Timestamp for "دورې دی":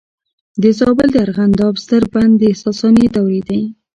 3.15-3.61